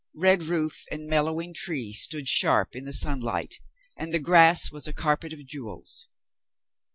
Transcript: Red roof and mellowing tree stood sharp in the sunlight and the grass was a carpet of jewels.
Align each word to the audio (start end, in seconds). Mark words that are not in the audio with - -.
Red 0.15 0.41
roof 0.41 0.85
and 0.89 1.07
mellowing 1.07 1.53
tree 1.53 1.93
stood 1.93 2.27
sharp 2.27 2.75
in 2.75 2.85
the 2.85 2.91
sunlight 2.91 3.61
and 3.95 4.11
the 4.11 4.17
grass 4.17 4.71
was 4.71 4.87
a 4.87 4.93
carpet 4.93 5.31
of 5.31 5.45
jewels. 5.45 6.07